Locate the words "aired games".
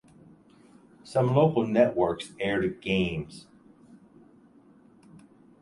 2.39-3.45